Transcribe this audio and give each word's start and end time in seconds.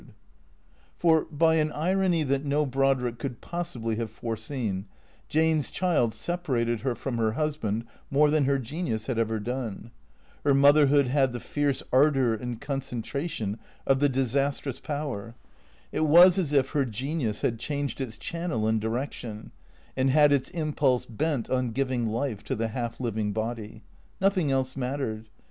406 0.97 0.97
THE 0.97 0.99
CREATORS 0.99 0.99
For, 0.99 1.37
by 1.37 1.55
an 1.57 1.71
irony 1.73 2.23
that 2.23 2.43
no 2.43 2.65
Brodrick 2.65 3.19
could 3.19 3.39
possibly 3.39 3.97
have 3.97 4.09
fore 4.09 4.35
seen, 4.35 4.85
Jane's 5.29 5.69
child 5.69 6.15
separated 6.15 6.79
her 6.81 6.95
from 6.95 7.19
her 7.19 7.33
husband 7.33 7.85
more 8.09 8.31
than 8.31 8.45
her 8.45 8.57
genius 8.57 9.05
had 9.05 9.19
ever 9.19 9.39
done. 9.39 9.91
Her 10.43 10.55
motherhood 10.55 11.05
had 11.09 11.33
the 11.33 11.39
fierce 11.39 11.83
ardour 11.93 12.33
and 12.33 12.59
concentration 12.59 13.59
of 13.85 13.99
the 13.99 14.09
disastrous 14.09 14.79
power. 14.79 15.35
It 15.91 16.05
was 16.05 16.39
as 16.39 16.51
if 16.51 16.69
her 16.71 16.83
genius 16.85 17.43
had 17.43 17.59
changed 17.59 18.01
its 18.01 18.17
channel 18.17 18.65
and 18.67 18.81
direction, 18.81 19.51
and 19.95 20.09
had 20.09 20.31
its 20.31 20.49
impulse 20.49 21.05
bent 21.05 21.47
on 21.47 21.69
giving 21.69 22.07
life 22.07 22.43
to 22.45 22.55
the 22.55 22.69
half 22.69 22.99
living 22.99 23.33
body. 23.33 23.83
Nothing 24.19 24.49
else 24.51 24.75
mattered. 24.75 25.29